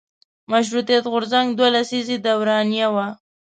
[0.51, 3.07] مشروطیت غورځنګ دوه لسیزې دورانیه وه.